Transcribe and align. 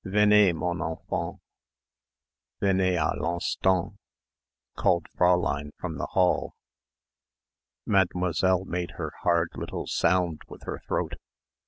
"Venez 0.03 0.51
mon 0.55 0.81
enfant, 0.81 1.37
venez 2.59 2.97
à 2.97 3.15
l'instant," 3.19 3.99
called 4.75 5.05
Fräulein 5.15 5.69
from 5.77 5.99
the 5.99 6.07
hall. 6.13 6.55
Mademoiselle 7.85 8.65
made 8.65 8.93
her 8.97 9.13
hard 9.21 9.49
little 9.53 9.85
sound 9.85 10.41
with 10.47 10.63
her 10.63 10.81
throat. 10.87 11.17